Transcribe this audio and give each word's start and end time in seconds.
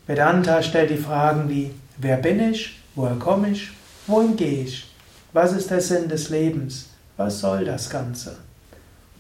Vedanta 0.07 0.63
stellt 0.63 0.91
die 0.91 0.97
Fragen 0.97 1.49
wie, 1.49 1.71
wer 1.97 2.19
bin 2.19 2.41
ich, 2.41 2.81
woher 2.95 3.17
komme 3.17 3.51
ich, 3.51 3.71
wohin 4.07 4.37
gehe 4.37 4.65
ich, 4.65 4.93
was 5.33 5.53
ist 5.53 5.71
der 5.71 5.81
Sinn 5.81 6.09
des 6.09 6.29
Lebens, 6.29 6.91
was 7.17 7.41
soll 7.41 7.65
das 7.65 7.89
Ganze? 7.89 8.37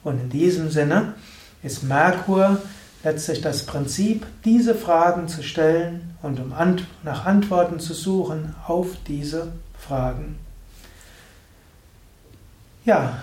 Und 0.05 0.20
in 0.20 0.29
diesem 0.29 0.70
Sinne 0.70 1.14
ist 1.63 1.85
Merkur 1.85 2.61
letztlich 3.05 3.41
das 3.41 3.64
Prinzip, 3.64 4.27
diese 4.45 4.74
Fragen 4.74 5.29
zu 5.29 5.42
stellen 5.42 6.17
und 6.23 6.41
um 6.41 6.52
nach 7.05 7.24
Antworten 7.24 7.80
zu 7.80 7.95
suchen 7.95 8.55
auf 8.67 8.89
diese 9.07 9.52
Fragen. 9.79 10.39
Ja, 12.85 13.18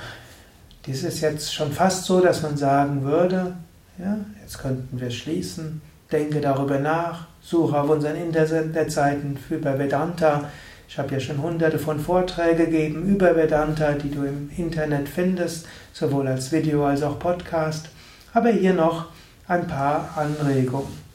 dies 0.90 1.04
ist 1.04 1.22
jetzt 1.22 1.54
schon 1.54 1.72
fast 1.72 2.06
so, 2.06 2.20
dass 2.20 2.42
man 2.42 2.58
sagen 2.58 3.04
würde, 3.04 3.54
ja, 4.00 4.18
jetzt 4.42 4.58
könnten 4.58 5.00
wir 5.00 5.12
schließen, 5.12 5.84
denke 6.12 6.42
darüber 6.42 6.80
nach, 6.80 7.28
suche 7.42 7.80
auf 7.80 7.92
unseren 7.92 8.16
Internetseiten 8.16 9.38
über 9.52 9.78
Vedanta. 9.78 10.50
Ich 10.88 10.98
habe 10.98 11.14
ja 11.14 11.20
schon 11.20 11.44
hunderte 11.44 11.78
von 11.78 12.00
Vorträgen 12.00 12.58
gegeben 12.58 13.06
über 13.06 13.36
Vedanta, 13.36 13.92
die 13.92 14.10
du 14.10 14.24
im 14.24 14.50
Internet 14.58 15.08
findest, 15.08 15.68
sowohl 15.94 16.28
als 16.28 16.52
Video 16.52 16.84
als 16.84 17.04
auch 17.04 17.20
Podcast. 17.20 17.90
Aber 18.34 18.50
hier 18.50 18.74
noch 18.74 19.06
ein 19.48 19.68
paar 19.68 20.10
Anregungen. 20.16 21.10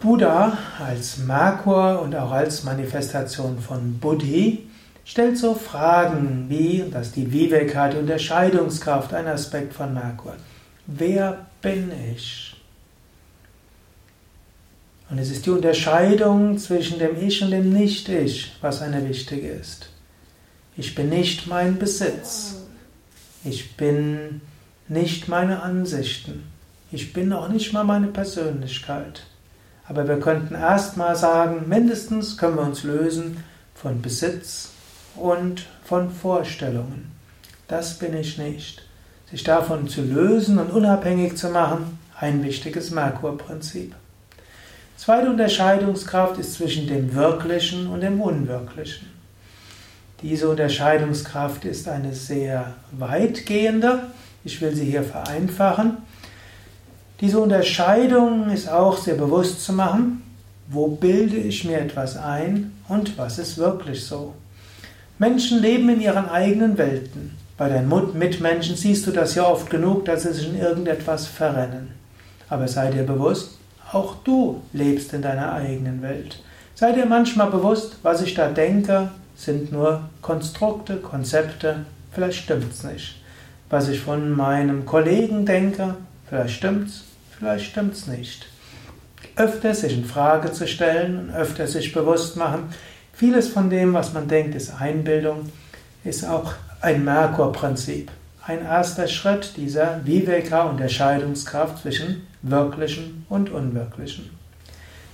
Buddha 0.00 0.56
als 0.82 1.18
Merkur 1.18 2.00
und 2.00 2.16
auch 2.16 2.30
als 2.30 2.64
Manifestation 2.64 3.58
von 3.58 3.98
Buddhi 3.98 4.63
stellt 5.04 5.38
so 5.38 5.54
Fragen 5.54 6.46
wie, 6.48 6.84
dass 6.90 7.12
die 7.12 7.30
Viveka, 7.30 7.88
die 7.88 7.98
Unterscheidungskraft, 7.98 9.12
ein 9.12 9.26
Aspekt 9.26 9.74
von 9.74 9.92
Merkur. 9.94 10.34
Wer 10.86 11.46
bin 11.62 11.92
ich? 12.12 12.56
Und 15.10 15.18
es 15.18 15.30
ist 15.30 15.46
die 15.46 15.50
Unterscheidung 15.50 16.58
zwischen 16.58 16.98
dem 16.98 17.22
Ich 17.22 17.42
und 17.42 17.50
dem 17.50 17.72
Nicht-Ich, 17.72 18.56
was 18.60 18.80
eine 18.80 19.06
wichtige 19.06 19.48
ist. 19.48 19.90
Ich 20.76 20.94
bin 20.94 21.10
nicht 21.10 21.46
mein 21.46 21.78
Besitz. 21.78 22.62
Ich 23.44 23.76
bin 23.76 24.40
nicht 24.88 25.28
meine 25.28 25.62
Ansichten. 25.62 26.44
Ich 26.90 27.12
bin 27.12 27.32
auch 27.32 27.48
nicht 27.48 27.72
mal 27.72 27.84
meine 27.84 28.08
Persönlichkeit. 28.08 29.24
Aber 29.86 30.08
wir 30.08 30.18
könnten 30.18 30.54
erstmal 30.54 31.14
sagen, 31.14 31.68
mindestens 31.68 32.38
können 32.38 32.56
wir 32.56 32.62
uns 32.62 32.82
lösen 32.82 33.44
von 33.74 34.00
Besitz 34.00 34.73
und 35.16 35.66
von 35.84 36.10
Vorstellungen. 36.10 37.10
Das 37.68 37.98
bin 37.98 38.16
ich 38.16 38.38
nicht. 38.38 38.82
Sich 39.30 39.42
davon 39.42 39.88
zu 39.88 40.02
lösen 40.02 40.58
und 40.58 40.70
unabhängig 40.70 41.36
zu 41.36 41.48
machen, 41.48 41.98
ein 42.18 42.42
wichtiges 42.42 42.90
Merkur-Prinzip. 42.90 43.94
Zweite 44.96 45.28
Unterscheidungskraft 45.28 46.38
ist 46.38 46.54
zwischen 46.54 46.86
dem 46.86 47.14
Wirklichen 47.14 47.88
und 47.88 48.00
dem 48.00 48.20
Unwirklichen. 48.20 49.08
Diese 50.22 50.48
Unterscheidungskraft 50.48 51.64
ist 51.64 51.88
eine 51.88 52.14
sehr 52.14 52.74
weitgehende. 52.92 54.04
Ich 54.44 54.60
will 54.60 54.74
sie 54.74 54.84
hier 54.84 55.02
vereinfachen. 55.02 55.98
Diese 57.20 57.40
Unterscheidung 57.40 58.50
ist 58.50 58.68
auch 58.68 58.96
sehr 58.96 59.14
bewusst 59.14 59.64
zu 59.64 59.72
machen. 59.72 60.22
Wo 60.68 60.88
bilde 60.88 61.36
ich 61.36 61.64
mir 61.64 61.78
etwas 61.80 62.16
ein 62.16 62.72
und 62.88 63.18
was 63.18 63.38
ist 63.38 63.58
wirklich 63.58 64.04
so? 64.04 64.34
Menschen 65.18 65.62
leben 65.62 65.88
in 65.88 66.00
ihren 66.00 66.28
eigenen 66.28 66.76
Welten. 66.76 67.36
Bei 67.56 67.68
deinen 67.68 68.18
Mitmenschen 68.18 68.76
siehst 68.76 69.06
du 69.06 69.12
das 69.12 69.36
ja 69.36 69.46
oft 69.46 69.70
genug, 69.70 70.04
dass 70.06 70.22
sie 70.22 70.32
sich 70.32 70.48
in 70.48 70.58
irgendetwas 70.58 71.26
verrennen. 71.26 71.90
Aber 72.48 72.66
sei 72.66 72.90
dir 72.90 73.04
bewusst, 73.04 73.58
auch 73.92 74.16
du 74.24 74.62
lebst 74.72 75.12
in 75.12 75.22
deiner 75.22 75.52
eigenen 75.52 76.02
Welt. 76.02 76.42
Sei 76.74 76.90
dir 76.90 77.06
manchmal 77.06 77.50
bewusst, 77.50 77.98
was 78.02 78.22
ich 78.22 78.34
da 78.34 78.48
denke, 78.48 79.10
sind 79.36 79.70
nur 79.70 80.08
Konstrukte, 80.20 80.96
Konzepte, 80.96 81.86
vielleicht 82.12 82.42
stimmt's 82.42 82.82
nicht. 82.82 83.20
Was 83.70 83.88
ich 83.88 84.00
von 84.00 84.32
meinem 84.32 84.84
Kollegen 84.84 85.46
denke, 85.46 85.94
vielleicht 86.28 86.56
stimmt's, 86.56 87.04
vielleicht 87.38 87.66
stimmt's 87.66 88.08
nicht. 88.08 88.46
Öfter 89.36 89.74
sich 89.74 89.96
in 89.96 90.04
Frage 90.04 90.52
zu 90.52 90.66
stellen 90.66 91.18
und 91.18 91.34
öfter 91.34 91.68
sich 91.68 91.92
bewusst 91.92 92.36
machen, 92.36 92.70
Vieles 93.16 93.48
von 93.48 93.70
dem, 93.70 93.94
was 93.94 94.12
man 94.12 94.26
denkt, 94.26 94.56
ist 94.56 94.80
Einbildung, 94.80 95.50
ist 96.02 96.24
auch 96.24 96.54
ein 96.80 97.04
Merkur-Prinzip. 97.04 98.10
Ein 98.44 98.62
erster 98.62 99.06
Schritt 99.06 99.56
dieser 99.56 100.04
Viveka-Unterscheidungskraft 100.04 101.82
zwischen 101.82 102.26
Wirklichen 102.42 103.24
und 103.28 103.50
Unwirklichen. 103.50 104.30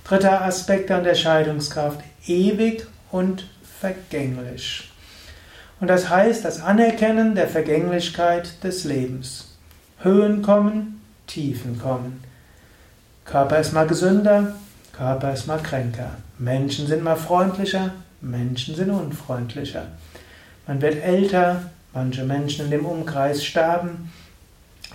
Dritter 0.03 0.41
Aspekt 0.41 0.89
der 0.89 0.97
Unterscheidungskraft, 0.97 2.01
ewig 2.25 2.87
und 3.11 3.47
vergänglich. 3.79 4.91
Und 5.79 5.87
das 5.87 6.09
heißt 6.09 6.43
das 6.43 6.61
Anerkennen 6.61 7.35
der 7.35 7.47
Vergänglichkeit 7.47 8.63
des 8.63 8.83
Lebens. 8.83 9.57
Höhen 9.99 10.41
kommen, 10.41 11.01
Tiefen 11.27 11.79
kommen. 11.79 12.23
Körper 13.25 13.59
ist 13.59 13.73
mal 13.73 13.87
gesünder, 13.87 14.55
Körper 14.93 15.33
ist 15.33 15.47
mal 15.47 15.59
kränker. 15.59 16.11
Menschen 16.37 16.87
sind 16.87 17.03
mal 17.03 17.15
freundlicher, 17.15 17.91
Menschen 18.21 18.75
sind 18.75 18.89
unfreundlicher. 18.89 19.87
Man 20.67 20.81
wird 20.81 21.03
älter, 21.03 21.63
manche 21.93 22.23
Menschen 22.23 22.65
in 22.65 22.71
dem 22.71 22.85
Umkreis 22.85 23.43
sterben, 23.43 24.11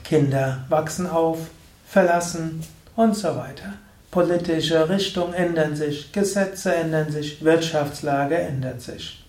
Kinder 0.04 0.64
wachsen 0.68 1.06
auf, 1.08 1.38
verlassen 1.86 2.62
und 2.94 3.16
so 3.16 3.28
weiter. 3.36 3.74
politische 4.10 4.88
Richtung 4.88 5.34
ändern 5.34 5.76
sich, 5.76 6.10
Gesetze 6.10 6.74
ändern 6.74 7.10
sich, 7.10 7.44
Wirtschaftslage 7.44 8.38
ändert 8.38 8.80
sich. 8.80 9.22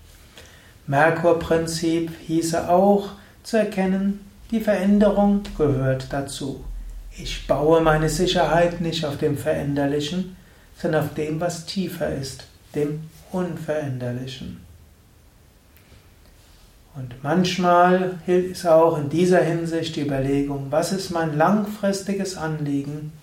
Merkur-Prinzip 0.86 2.12
hieße 2.26 2.70
auch 2.70 3.10
zu 3.44 3.58
erkennen, 3.58 4.26
die 4.50 4.62
Veränderung 4.62 5.42
gehört 5.58 6.14
dazu. 6.14 6.64
Ich 7.18 7.48
baue 7.48 7.82
meine 7.82 8.08
Sicherheit 8.08 8.80
nicht 8.80 9.04
auf 9.04 9.18
dem 9.18 9.38
Veränderlichen, 9.38 10.38
sondern 10.80 11.06
auf 11.06 11.14
dem, 11.14 11.40
was 11.40 11.66
tiefer 11.66 12.14
ist, 12.16 12.46
dem 12.76 13.02
Unveränderlichen. 13.32 14.66
Und 16.96 17.24
manchmal 17.24 18.20
ist 18.26 18.66
auch 18.66 18.98
in 18.98 19.10
dieser 19.10 19.44
Hinsicht 19.44 19.96
die 19.96 20.02
Überlegung, 20.02 20.68
was 20.72 20.92
ist 20.92 21.12
mein 21.12 21.38
langfristiges 21.38 22.38
Anliegen 22.38 23.14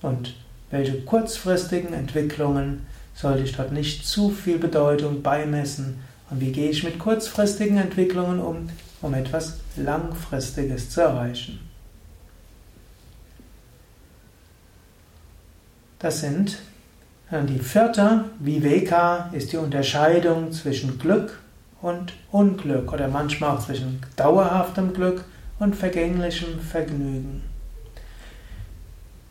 und 0.00 0.34
welche 0.70 1.00
kurzfristigen 1.00 1.92
Entwicklungen 1.92 2.86
sollte 3.14 3.42
ich 3.42 3.56
dort 3.56 3.72
nicht 3.72 4.06
zu 4.06 4.30
viel 4.30 4.58
Bedeutung 4.58 5.22
beimessen 5.22 6.00
und 6.30 6.40
wie 6.40 6.52
gehe 6.52 6.70
ich 6.70 6.84
mit 6.84 6.98
kurzfristigen 6.98 7.78
Entwicklungen 7.78 8.40
um, 8.40 8.68
um 9.02 9.14
etwas 9.14 9.58
Langfristiges 9.76 10.90
zu 10.90 11.00
erreichen. 11.00 11.58
Das 15.98 16.20
sind 16.20 16.58
die 17.30 17.58
vierte 17.58 18.24
Viveka 18.38 19.30
ist 19.32 19.52
die 19.52 19.56
Unterscheidung 19.56 20.52
zwischen 20.52 20.98
Glück 20.98 21.40
und 21.82 22.12
Unglück 22.30 22.92
oder 22.92 23.08
manchmal 23.08 23.56
auch 23.56 23.64
zwischen 23.64 24.00
dauerhaftem 24.14 24.92
Glück 24.92 25.24
und 25.58 25.74
vergänglichem 25.74 26.60
Vergnügen. 26.60 27.42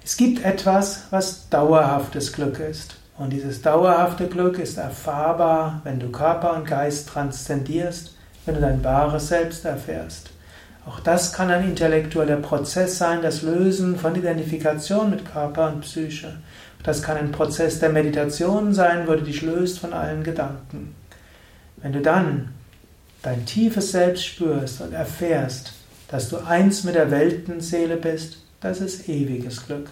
Es 0.03 0.18
gibt 0.18 0.44
etwas, 0.44 1.03
was 1.09 1.50
dauerhaftes 1.50 2.33
Glück 2.33 2.59
ist. 2.59 2.97
Und 3.18 3.31
dieses 3.31 3.62
dauerhafte 3.62 4.27
Glück 4.27 4.59
ist 4.59 4.77
erfahrbar, 4.77 5.80
wenn 5.86 6.00
du 6.00 6.12
Körper 6.12 6.53
und 6.53 6.68
Geist 6.68 7.07
transzendierst, 7.07 8.15
wenn 8.45 8.56
du 8.56 8.62
dein 8.62 8.83
wahres 8.83 9.30
Selbst 9.30 9.63
erfährst. 9.63 10.31
Auch 10.86 11.00
das 11.00 11.34
kann 11.34 11.50
ein 11.50 11.68
intellektueller 11.68 12.38
Prozess 12.38 12.98
sein, 12.98 13.22
das 13.22 13.42
Lösen 13.42 13.98
von 13.98 14.16
Identifikation 14.16 15.10
mit 15.10 15.26
Körper 15.26 15.70
und 15.70 15.82
Psyche. 15.82 16.36
Das 16.84 17.02
kann 17.02 17.18
ein 17.18 17.32
Prozess 17.32 17.80
der 17.80 17.90
Meditation 17.90 18.74
sein, 18.74 19.08
wo 19.08 19.14
du 19.14 19.24
dich 19.24 19.42
löst 19.42 19.80
von 19.80 19.94
allen 19.94 20.24
Gedanken. 20.24 20.94
Wenn 21.78 21.94
du 21.94 22.02
dann 22.02 22.50
dein 23.24 23.46
tiefes 23.48 23.92
Selbst 23.92 24.26
spürst 24.26 24.82
und 24.82 24.94
erfährst, 24.94 25.74
dass 26.08 26.30
du 26.30 26.38
eins 26.38 26.84
mit 26.84 26.94
der 26.94 27.10
Weltenseele 27.10 27.98
bist, 27.98 28.44
das 28.62 28.80
ist 28.81 29.10
ewiges 29.10 29.66
Glück. 29.66 29.90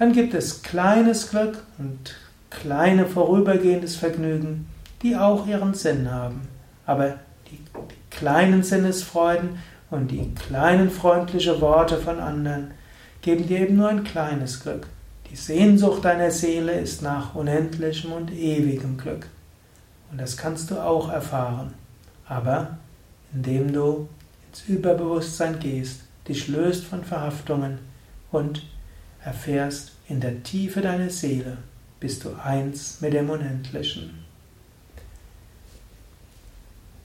Dann 0.00 0.12
gibt 0.12 0.34
es 0.34 0.62
kleines 0.62 1.30
Glück 1.30 1.62
und 1.78 2.16
kleine 2.50 3.06
vorübergehendes 3.06 3.94
Vergnügen, 3.94 4.66
die 5.02 5.16
auch 5.16 5.46
ihren 5.46 5.74
Sinn 5.74 6.10
haben. 6.10 6.48
Aber 6.84 7.14
die, 7.50 7.56
die 7.56 8.16
kleinen 8.16 8.64
Sinnesfreuden 8.64 9.58
und 9.90 10.10
die 10.10 10.34
kleinen 10.34 10.90
freundlichen 10.90 11.60
Worte 11.60 11.98
von 11.98 12.18
anderen 12.18 12.72
geben 13.22 13.46
dir 13.46 13.60
eben 13.60 13.76
nur 13.76 13.88
ein 13.88 14.04
kleines 14.04 14.60
Glück. 14.60 14.86
Die 15.30 15.36
Sehnsucht 15.36 16.04
deiner 16.04 16.30
Seele 16.30 16.72
ist 16.72 17.02
nach 17.02 17.34
unendlichem 17.34 18.12
und 18.12 18.32
ewigem 18.32 18.96
Glück. 18.96 19.26
Und 20.10 20.20
das 20.20 20.36
kannst 20.36 20.70
du 20.70 20.80
auch 20.80 21.10
erfahren. 21.10 21.74
Aber 22.28 22.78
indem 23.32 23.72
du 23.72 24.08
ins 24.48 24.68
Überbewusstsein 24.68 25.58
gehst, 25.58 26.02
dich 26.28 26.48
löst 26.48 26.84
von 26.84 27.04
Verhaftungen 27.04 27.78
und 28.30 28.62
erfährst, 29.22 29.92
in 30.08 30.20
der 30.20 30.42
Tiefe 30.42 30.80
deiner 30.80 31.10
Seele 31.10 31.58
bist 31.98 32.24
du 32.24 32.30
eins 32.42 33.00
mit 33.00 33.12
dem 33.12 33.30
Unendlichen. 33.30 34.25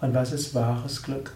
und 0.00 0.14
was 0.14 0.32
ist 0.32 0.54
wahres 0.54 1.02
Glück? 1.02 1.34